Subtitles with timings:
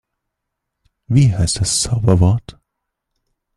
[1.05, 2.57] Wie heißt das Zauberwort?